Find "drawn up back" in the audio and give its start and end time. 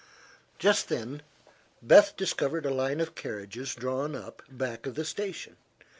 3.75-4.87